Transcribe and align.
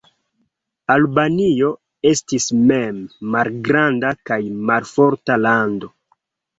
Albanio 0.93 1.69
estis 2.13 2.49
mem 2.73 2.99
malgranda 3.37 4.15
kaj 4.33 4.43
malforta 4.75 5.43
lando. 5.49 5.97